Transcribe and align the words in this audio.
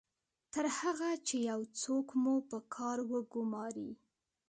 تر 0.53 0.65
هغه 0.79 1.09
چې 1.27 1.35
یو 1.49 1.61
څوک 1.81 2.07
مو 2.21 2.35
په 2.49 2.57
کار 2.75 2.97
وګماري 3.11 3.91